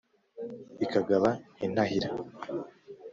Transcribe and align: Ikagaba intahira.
Ikagaba 0.85 1.29
intahira. 1.65 2.09